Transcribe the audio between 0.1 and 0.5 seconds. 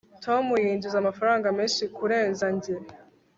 tom